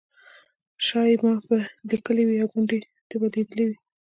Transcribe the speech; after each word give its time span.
شایي 0.85 1.15
ما 1.23 1.33
به 1.47 1.57
لیکلي 1.89 2.23
وي 2.25 2.37
او 2.43 2.49
ګوندې 2.53 2.79
ده 3.09 3.15
به 3.21 3.27
لیدلي 3.33 3.63
وي. 3.67 3.77